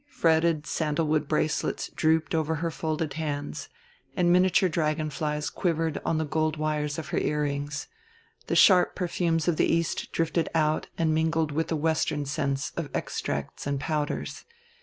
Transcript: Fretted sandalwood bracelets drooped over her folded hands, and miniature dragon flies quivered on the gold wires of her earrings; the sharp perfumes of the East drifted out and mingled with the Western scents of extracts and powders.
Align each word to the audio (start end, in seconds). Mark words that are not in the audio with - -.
Fretted 0.09 0.65
sandalwood 0.65 1.27
bracelets 1.27 1.89
drooped 1.89 2.33
over 2.33 2.55
her 2.55 2.71
folded 2.71 3.13
hands, 3.13 3.69
and 4.17 4.33
miniature 4.33 4.67
dragon 4.67 5.11
flies 5.11 5.47
quivered 5.51 6.01
on 6.03 6.17
the 6.17 6.25
gold 6.25 6.57
wires 6.57 6.97
of 6.97 7.09
her 7.09 7.19
earrings; 7.19 7.87
the 8.47 8.55
sharp 8.55 8.95
perfumes 8.95 9.47
of 9.47 9.57
the 9.57 9.71
East 9.71 10.11
drifted 10.11 10.49
out 10.55 10.87
and 10.97 11.13
mingled 11.13 11.51
with 11.51 11.67
the 11.67 11.75
Western 11.75 12.25
scents 12.25 12.71
of 12.75 12.89
extracts 12.95 13.67
and 13.67 13.79
powders. 13.79 14.43